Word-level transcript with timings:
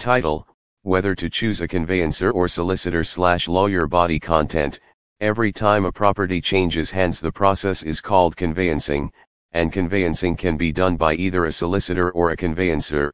Title, 0.00 0.48
whether 0.80 1.14
to 1.14 1.28
choose 1.28 1.60
a 1.60 1.68
conveyancer 1.68 2.30
or 2.30 2.48
solicitor 2.48 3.04
slash 3.04 3.48
lawyer 3.48 3.86
body 3.86 4.18
content, 4.18 4.80
every 5.20 5.52
time 5.52 5.84
a 5.84 5.92
property 5.92 6.40
changes 6.40 6.90
hands 6.90 7.20
the 7.20 7.30
process 7.30 7.82
is 7.82 8.00
called 8.00 8.34
conveyancing, 8.34 9.12
and 9.52 9.74
conveyancing 9.74 10.36
can 10.36 10.56
be 10.56 10.72
done 10.72 10.96
by 10.96 11.12
either 11.16 11.44
a 11.44 11.52
solicitor 11.52 12.10
or 12.12 12.30
a 12.30 12.36
conveyancer. 12.36 13.12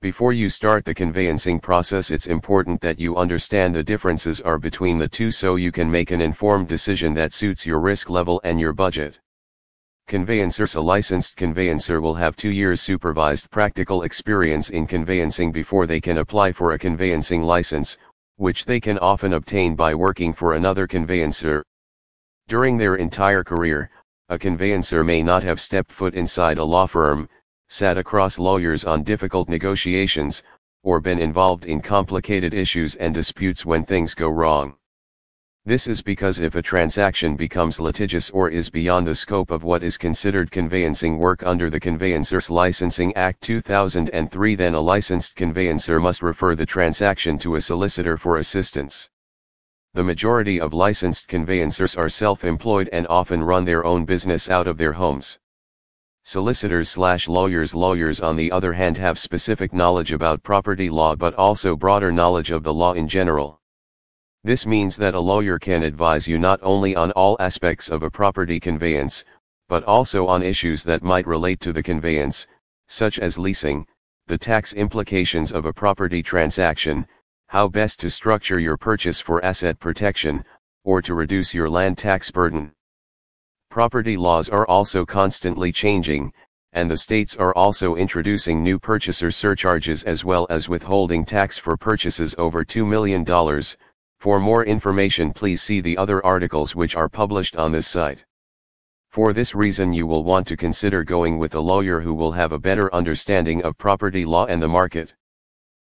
Before 0.00 0.32
you 0.32 0.48
start 0.48 0.84
the 0.84 0.92
conveyancing 0.92 1.60
process 1.60 2.10
it's 2.10 2.26
important 2.26 2.80
that 2.80 2.98
you 2.98 3.16
understand 3.16 3.72
the 3.72 3.84
differences 3.84 4.40
are 4.40 4.58
between 4.58 4.98
the 4.98 5.06
two 5.06 5.30
so 5.30 5.54
you 5.54 5.70
can 5.70 5.88
make 5.88 6.10
an 6.10 6.20
informed 6.20 6.66
decision 6.66 7.14
that 7.14 7.32
suits 7.32 7.64
your 7.64 7.78
risk 7.78 8.10
level 8.10 8.40
and 8.42 8.58
your 8.58 8.72
budget. 8.72 9.20
Conveyancers 10.12 10.74
A 10.74 10.80
licensed 10.82 11.36
conveyancer 11.36 12.02
will 12.02 12.14
have 12.14 12.36
two 12.36 12.50
years 12.50 12.82
supervised 12.82 13.50
practical 13.50 14.02
experience 14.02 14.68
in 14.68 14.86
conveyancing 14.86 15.50
before 15.50 15.86
they 15.86 16.02
can 16.02 16.18
apply 16.18 16.52
for 16.52 16.72
a 16.72 16.78
conveyancing 16.78 17.40
license, 17.40 17.96
which 18.36 18.66
they 18.66 18.78
can 18.78 18.98
often 18.98 19.32
obtain 19.32 19.74
by 19.74 19.94
working 19.94 20.34
for 20.34 20.52
another 20.52 20.86
conveyancer. 20.86 21.64
During 22.46 22.76
their 22.76 22.96
entire 22.96 23.42
career, 23.42 23.90
a 24.28 24.38
conveyancer 24.38 25.02
may 25.02 25.22
not 25.22 25.42
have 25.44 25.58
stepped 25.58 25.90
foot 25.90 26.14
inside 26.14 26.58
a 26.58 26.64
law 26.64 26.86
firm, 26.86 27.26
sat 27.68 27.96
across 27.96 28.38
lawyers 28.38 28.84
on 28.84 29.04
difficult 29.04 29.48
negotiations, 29.48 30.42
or 30.82 31.00
been 31.00 31.20
involved 31.20 31.64
in 31.64 31.80
complicated 31.80 32.52
issues 32.52 32.96
and 32.96 33.14
disputes 33.14 33.64
when 33.64 33.82
things 33.82 34.14
go 34.14 34.28
wrong. 34.28 34.74
This 35.64 35.86
is 35.86 36.02
because 36.02 36.40
if 36.40 36.56
a 36.56 36.62
transaction 36.62 37.36
becomes 37.36 37.78
litigious 37.78 38.30
or 38.30 38.50
is 38.50 38.68
beyond 38.68 39.06
the 39.06 39.14
scope 39.14 39.52
of 39.52 39.62
what 39.62 39.84
is 39.84 39.96
considered 39.96 40.50
conveyancing 40.50 41.18
work 41.18 41.46
under 41.46 41.70
the 41.70 41.78
Conveyancers 41.78 42.50
Licensing 42.50 43.14
Act 43.14 43.40
2003 43.42 44.56
then 44.56 44.74
a 44.74 44.80
licensed 44.80 45.36
conveyancer 45.36 46.00
must 46.00 46.20
refer 46.20 46.56
the 46.56 46.66
transaction 46.66 47.38
to 47.38 47.54
a 47.54 47.60
solicitor 47.60 48.16
for 48.16 48.38
assistance. 48.38 49.08
The 49.94 50.02
majority 50.02 50.58
of 50.60 50.74
licensed 50.74 51.28
conveyancers 51.28 51.94
are 51.94 52.08
self-employed 52.08 52.88
and 52.92 53.06
often 53.06 53.40
run 53.40 53.64
their 53.64 53.84
own 53.84 54.04
business 54.04 54.50
out 54.50 54.66
of 54.66 54.78
their 54.78 54.94
homes. 54.94 55.38
Solicitors 56.24 56.88
slash 56.88 57.28
lawyers 57.28 57.72
Lawyers 57.72 58.20
on 58.20 58.34
the 58.34 58.50
other 58.50 58.72
hand 58.72 58.96
have 58.96 59.16
specific 59.16 59.72
knowledge 59.72 60.10
about 60.10 60.42
property 60.42 60.90
law 60.90 61.14
but 61.14 61.34
also 61.34 61.76
broader 61.76 62.10
knowledge 62.10 62.50
of 62.50 62.64
the 62.64 62.74
law 62.74 62.94
in 62.94 63.06
general. 63.06 63.61
This 64.44 64.66
means 64.66 64.96
that 64.96 65.14
a 65.14 65.20
lawyer 65.20 65.56
can 65.56 65.84
advise 65.84 66.26
you 66.26 66.36
not 66.36 66.58
only 66.62 66.96
on 66.96 67.12
all 67.12 67.36
aspects 67.38 67.88
of 67.88 68.02
a 68.02 68.10
property 68.10 68.58
conveyance, 68.58 69.24
but 69.68 69.84
also 69.84 70.26
on 70.26 70.42
issues 70.42 70.82
that 70.82 71.04
might 71.04 71.28
relate 71.28 71.60
to 71.60 71.72
the 71.72 71.82
conveyance, 71.82 72.48
such 72.88 73.20
as 73.20 73.38
leasing, 73.38 73.86
the 74.26 74.36
tax 74.36 74.72
implications 74.72 75.52
of 75.52 75.64
a 75.64 75.72
property 75.72 76.24
transaction, 76.24 77.06
how 77.46 77.68
best 77.68 78.00
to 78.00 78.10
structure 78.10 78.58
your 78.58 78.76
purchase 78.76 79.20
for 79.20 79.44
asset 79.44 79.78
protection, 79.78 80.44
or 80.82 81.00
to 81.00 81.14
reduce 81.14 81.54
your 81.54 81.70
land 81.70 81.96
tax 81.96 82.28
burden. 82.30 82.72
Property 83.70 84.16
laws 84.16 84.48
are 84.48 84.66
also 84.66 85.06
constantly 85.06 85.70
changing, 85.70 86.32
and 86.72 86.90
the 86.90 86.96
states 86.96 87.36
are 87.36 87.54
also 87.54 87.94
introducing 87.94 88.60
new 88.60 88.78
purchaser 88.78 89.30
surcharges 89.30 90.02
as 90.02 90.24
well 90.24 90.48
as 90.50 90.68
withholding 90.68 91.24
tax 91.24 91.58
for 91.58 91.76
purchases 91.76 92.34
over 92.38 92.64
$2 92.64 92.84
million. 92.84 93.24
For 94.22 94.38
more 94.38 94.64
information 94.64 95.32
please 95.32 95.60
see 95.60 95.80
the 95.80 95.98
other 95.98 96.24
articles 96.24 96.76
which 96.76 96.94
are 96.94 97.08
published 97.08 97.56
on 97.56 97.72
this 97.72 97.88
site. 97.88 98.24
For 99.10 99.32
this 99.32 99.52
reason 99.52 99.92
you 99.92 100.06
will 100.06 100.22
want 100.22 100.46
to 100.46 100.56
consider 100.56 101.02
going 101.02 101.40
with 101.40 101.56
a 101.56 101.60
lawyer 101.60 101.98
who 102.00 102.14
will 102.14 102.30
have 102.30 102.52
a 102.52 102.58
better 102.60 102.94
understanding 102.94 103.64
of 103.64 103.76
property 103.78 104.24
law 104.24 104.46
and 104.46 104.62
the 104.62 104.68
market. 104.68 105.12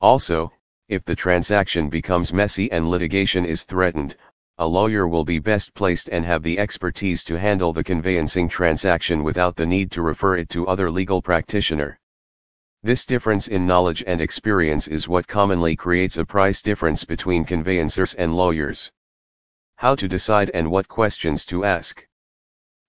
Also, 0.00 0.52
if 0.88 1.04
the 1.04 1.16
transaction 1.16 1.88
becomes 1.88 2.32
messy 2.32 2.70
and 2.70 2.88
litigation 2.88 3.44
is 3.44 3.64
threatened, 3.64 4.14
a 4.56 4.68
lawyer 4.68 5.08
will 5.08 5.24
be 5.24 5.40
best 5.40 5.74
placed 5.74 6.08
and 6.10 6.24
have 6.24 6.44
the 6.44 6.60
expertise 6.60 7.24
to 7.24 7.36
handle 7.36 7.72
the 7.72 7.82
conveyancing 7.82 8.48
transaction 8.48 9.24
without 9.24 9.56
the 9.56 9.66
need 9.66 9.90
to 9.90 10.00
refer 10.00 10.36
it 10.36 10.48
to 10.50 10.68
other 10.68 10.92
legal 10.92 11.20
practitioner. 11.20 11.98
This 12.84 13.04
difference 13.04 13.46
in 13.46 13.64
knowledge 13.64 14.02
and 14.08 14.20
experience 14.20 14.88
is 14.88 15.06
what 15.06 15.28
commonly 15.28 15.76
creates 15.76 16.16
a 16.16 16.24
price 16.24 16.60
difference 16.60 17.04
between 17.04 17.44
conveyancers 17.44 18.14
and 18.14 18.34
lawyers. 18.34 18.90
How 19.76 19.94
to 19.94 20.08
decide 20.08 20.50
and 20.52 20.68
what 20.68 20.88
questions 20.88 21.44
to 21.44 21.64
ask. 21.64 22.04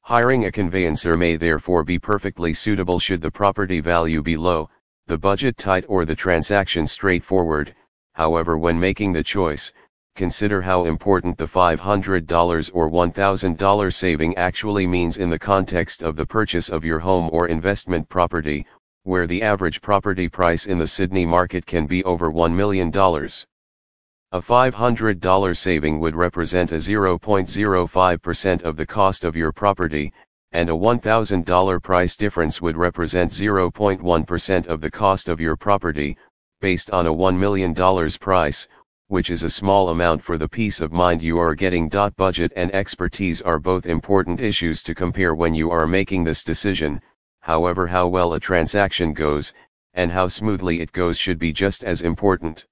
Hiring 0.01 0.45
a 0.45 0.51
conveyancer 0.51 1.15
may 1.15 1.35
therefore 1.35 1.83
be 1.83 1.99
perfectly 1.99 2.55
suitable 2.55 2.97
should 2.97 3.21
the 3.21 3.29
property 3.29 3.81
value 3.81 4.23
be 4.23 4.35
low, 4.35 4.67
the 5.05 5.19
budget 5.19 5.57
tight 5.57 5.85
or 5.87 6.05
the 6.05 6.15
transaction 6.15 6.87
straightforward, 6.87 7.75
however 8.13 8.57
when 8.57 8.79
making 8.79 9.13
the 9.13 9.23
choice, 9.23 9.71
consider 10.15 10.59
how 10.63 10.85
important 10.85 11.37
the 11.37 11.45
$500 11.45 12.71
or 12.73 12.89
$1,000 12.89 13.93
saving 13.93 14.35
actually 14.37 14.87
means 14.87 15.17
in 15.17 15.29
the 15.29 15.37
context 15.37 16.01
of 16.01 16.15
the 16.15 16.25
purchase 16.25 16.69
of 16.69 16.83
your 16.83 16.97
home 16.97 17.29
or 17.31 17.47
investment 17.47 18.09
property, 18.09 18.65
where 19.03 19.27
the 19.27 19.41
average 19.41 19.81
property 19.81 20.29
price 20.29 20.65
in 20.65 20.77
the 20.77 20.87
Sydney 20.87 21.25
market 21.25 21.65
can 21.65 21.85
be 21.85 22.03
over 22.05 22.31
$1 22.31 22.53
million. 22.53 22.89
A 22.89 24.41
$500 24.41 25.57
saving 25.57 25.99
would 25.99 26.15
represent 26.15 26.71
a 26.71 26.75
0.05% 26.75 28.61
of 28.63 28.77
the 28.77 28.85
cost 28.85 29.25
of 29.25 29.35
your 29.35 29.51
property, 29.51 30.13
and 30.53 30.69
a 30.69 30.73
$1,000 30.73 31.83
price 31.83 32.15
difference 32.15 32.61
would 32.61 32.77
represent 32.77 33.31
0.1% 33.31 34.67
of 34.67 34.81
the 34.81 34.91
cost 34.91 35.27
of 35.27 35.41
your 35.41 35.57
property, 35.57 36.17
based 36.61 36.89
on 36.91 37.05
a 37.05 37.13
$1 37.13 37.37
million 37.37 37.75
price, 38.19 38.67
which 39.07 39.29
is 39.29 39.43
a 39.43 39.49
small 39.49 39.89
amount 39.89 40.23
for 40.23 40.37
the 40.37 40.47
peace 40.47 40.79
of 40.79 40.91
mind 40.93 41.21
you 41.21 41.37
are 41.37 41.53
getting. 41.53 41.89
Budget 42.15 42.53
and 42.55 42.73
expertise 42.73 43.41
are 43.41 43.59
both 43.59 43.85
important 43.85 44.39
issues 44.39 44.81
to 44.81 44.95
compare 44.95 45.35
when 45.35 45.53
you 45.53 45.69
are 45.71 45.85
making 45.85 46.23
this 46.23 46.41
decision, 46.41 47.01
however, 47.43 47.87
how 47.87 48.07
well 48.07 48.33
a 48.33 48.39
transaction 48.39 49.13
goes, 49.13 49.53
and 49.93 50.09
how 50.09 50.29
smoothly 50.29 50.79
it 50.79 50.93
goes 50.93 51.17
should 51.17 51.37
be 51.37 51.51
just 51.51 51.83
as 51.83 52.01
important. 52.01 52.65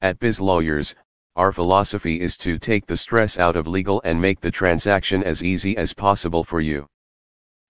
At 0.00 0.18
Biz 0.18 0.40
Lawyers, 0.40 0.94
our 1.36 1.52
philosophy 1.52 2.18
is 2.18 2.38
to 2.38 2.58
take 2.58 2.86
the 2.86 2.96
stress 2.96 3.38
out 3.38 3.54
of 3.54 3.66
legal 3.66 4.00
and 4.02 4.18
make 4.18 4.40
the 4.40 4.50
transaction 4.50 5.22
as 5.22 5.44
easy 5.44 5.76
as 5.76 5.92
possible 5.92 6.42
for 6.42 6.62
you. 6.62 6.86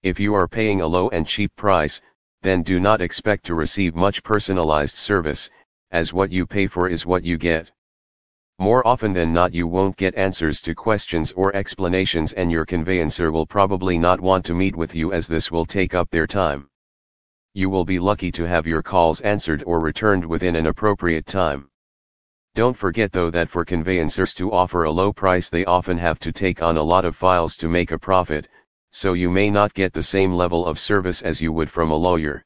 If 0.05 0.21
you 0.21 0.32
are 0.34 0.47
paying 0.47 0.81
a 0.81 0.87
low 0.87 1.09
and 1.09 1.27
cheap 1.27 1.55
price, 1.56 2.00
then 2.43 2.62
do 2.62 2.78
not 2.78 3.00
expect 3.00 3.44
to 3.47 3.56
receive 3.56 3.97
much 3.97 4.22
personalized 4.22 4.97
service, 4.97 5.50
as 5.91 6.12
what 6.12 6.31
you 6.31 6.47
pay 6.47 6.69
for 6.69 6.88
is 6.88 7.05
what 7.05 7.25
you 7.25 7.37
get. 7.37 7.72
More 8.62 8.87
often 8.87 9.12
than 9.12 9.33
not 9.33 9.53
you 9.53 9.67
won't 9.67 9.97
get 9.97 10.15
answers 10.15 10.61
to 10.61 10.73
questions 10.73 11.33
or 11.33 11.53
explanations 11.56 12.33
and 12.33 12.49
your 12.49 12.65
conveyancer 12.65 13.33
will 13.33 13.45
probably 13.45 13.99
not 13.99 14.21
want 14.21 14.45
to 14.45 14.55
meet 14.55 14.77
with 14.77 14.95
you 14.95 15.12
as 15.12 15.27
this 15.27 15.50
will 15.50 15.67
take 15.67 15.97
up 15.97 16.09
their 16.11 16.28
time. 16.28 16.69
You 17.55 17.69
will 17.69 17.84
be 17.84 17.99
lucky 17.99 18.31
to 18.31 18.47
have 18.47 18.65
your 18.65 18.81
calls 18.81 19.21
answered 19.23 19.65
or 19.67 19.81
returned 19.81 20.25
within 20.25 20.55
an 20.55 20.69
appropriate 20.69 21.27
time. 21.27 21.71
Don't 22.55 22.78
forget 22.78 23.11
though 23.11 23.31
that 23.31 23.50
for 23.50 23.65
conveyancers 23.65 24.33
to 24.34 24.53
offer 24.53 24.84
a 24.84 24.93
low 24.93 25.12
price 25.12 25.49
they 25.49 25.65
often 25.65 25.99
have 25.99 26.21
to 26.21 26.31
take 26.31 26.62
on 26.62 26.77
a 26.77 26.84
lot 26.84 27.05
of 27.05 27.17
files 27.17 27.56
to 27.56 27.69
make 27.69 27.91
a 27.91 27.99
profit, 27.99 28.49
so 28.93 29.15
you 29.15 29.29
may 29.29 29.50
not 29.50 29.75
get 29.75 29.93
the 29.93 30.05
same 30.05 30.33
level 30.33 30.67
of 30.67 30.79
service 30.79 31.21
as 31.23 31.41
you 31.41 31.53
would 31.53 31.69
from 31.69 31.91
a 31.91 31.97
lawyer. 31.97 32.44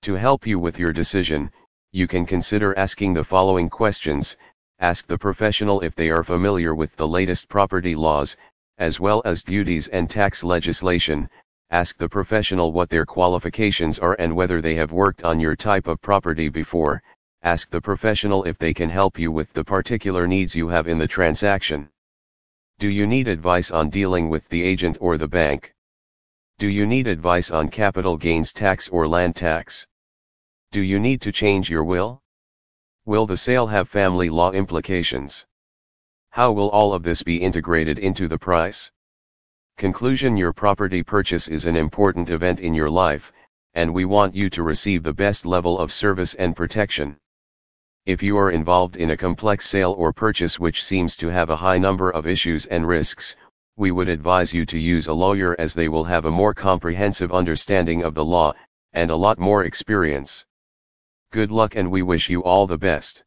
To 0.00 0.14
help 0.14 0.46
you 0.46 0.58
with 0.58 0.78
your 0.78 0.94
decision, 0.94 1.50
you 1.92 2.06
can 2.06 2.24
consider 2.24 2.76
asking 2.78 3.12
the 3.12 3.22
following 3.22 3.68
questions, 3.68 4.38
ask 4.80 5.06
the 5.06 5.16
professional 5.16 5.80
if 5.80 5.94
they 5.94 6.10
are 6.10 6.22
familiar 6.22 6.74
with 6.74 6.94
the 6.96 7.08
latest 7.08 7.48
property 7.48 7.94
laws, 7.94 8.36
as 8.78 9.00
well 9.00 9.22
as 9.24 9.42
duties 9.42 9.88
and 9.88 10.10
tax 10.10 10.44
legislation, 10.44 11.28
ask 11.70 11.96
the 11.96 12.08
professional 12.08 12.72
what 12.72 12.90
their 12.90 13.06
qualifications 13.06 13.98
are 13.98 14.14
and 14.18 14.36
whether 14.36 14.60
they 14.60 14.74
have 14.74 14.92
worked 14.92 15.24
on 15.24 15.40
your 15.40 15.56
type 15.56 15.86
of 15.86 16.00
property 16.02 16.48
before, 16.48 17.02
ask 17.42 17.70
the 17.70 17.80
professional 17.80 18.44
if 18.44 18.58
they 18.58 18.74
can 18.74 18.90
help 18.90 19.18
you 19.18 19.32
with 19.32 19.52
the 19.54 19.64
particular 19.64 20.26
needs 20.26 20.54
you 20.54 20.68
have 20.68 20.88
in 20.88 20.98
the 20.98 21.08
transaction. 21.08 21.88
Do 22.78 22.88
you 22.88 23.06
need 23.06 23.28
advice 23.28 23.70
on 23.70 23.88
dealing 23.88 24.28
with 24.28 24.46
the 24.50 24.62
agent 24.62 24.98
or 25.00 25.16
the 25.16 25.28
bank? 25.28 25.72
Do 26.58 26.68
you 26.68 26.86
need 26.86 27.06
advice 27.06 27.50
on 27.50 27.70
capital 27.70 28.16
gains 28.16 28.52
tax 28.52 28.88
or 28.88 29.08
land 29.08 29.36
tax? 29.36 29.86
Do 30.70 30.82
you 30.82 31.00
need 31.00 31.22
to 31.22 31.32
change 31.32 31.70
your 31.70 31.84
will? 31.84 32.20
Will 33.06 33.24
the 33.24 33.36
sale 33.36 33.68
have 33.68 33.88
family 33.88 34.28
law 34.28 34.50
implications? 34.50 35.46
How 36.30 36.50
will 36.50 36.68
all 36.70 36.92
of 36.92 37.04
this 37.04 37.22
be 37.22 37.36
integrated 37.36 38.00
into 38.00 38.26
the 38.26 38.36
price? 38.36 38.90
Conclusion 39.76 40.36
Your 40.36 40.52
property 40.52 41.04
purchase 41.04 41.46
is 41.46 41.66
an 41.66 41.76
important 41.76 42.28
event 42.30 42.58
in 42.58 42.74
your 42.74 42.90
life, 42.90 43.32
and 43.74 43.94
we 43.94 44.04
want 44.04 44.34
you 44.34 44.50
to 44.50 44.64
receive 44.64 45.04
the 45.04 45.14
best 45.14 45.46
level 45.46 45.78
of 45.78 45.92
service 45.92 46.34
and 46.34 46.56
protection. 46.56 47.16
If 48.06 48.24
you 48.24 48.36
are 48.38 48.50
involved 48.50 48.96
in 48.96 49.12
a 49.12 49.16
complex 49.16 49.68
sale 49.68 49.92
or 49.92 50.12
purchase 50.12 50.58
which 50.58 50.82
seems 50.82 51.16
to 51.18 51.28
have 51.28 51.48
a 51.48 51.62
high 51.62 51.78
number 51.78 52.10
of 52.10 52.26
issues 52.26 52.66
and 52.66 52.88
risks, 52.88 53.36
we 53.76 53.92
would 53.92 54.08
advise 54.08 54.52
you 54.52 54.66
to 54.66 54.78
use 54.80 55.06
a 55.06 55.12
lawyer 55.12 55.54
as 55.60 55.74
they 55.74 55.88
will 55.88 56.02
have 56.02 56.24
a 56.24 56.30
more 56.32 56.54
comprehensive 56.54 57.30
understanding 57.30 58.02
of 58.02 58.14
the 58.14 58.24
law, 58.24 58.52
and 58.92 59.12
a 59.12 59.16
lot 59.16 59.38
more 59.38 59.62
experience. 59.62 60.44
Good 61.36 61.52
luck 61.52 61.76
and 61.76 61.90
we 61.90 62.00
wish 62.00 62.30
you 62.30 62.42
all 62.42 62.66
the 62.66 62.78
best. 62.78 63.25